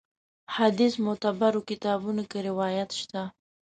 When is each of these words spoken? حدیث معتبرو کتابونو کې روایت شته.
حدیث 0.55 0.93
معتبرو 1.05 1.61
کتابونو 1.69 2.23
کې 2.31 2.39
روایت 2.49 2.89
شته. 2.99 3.21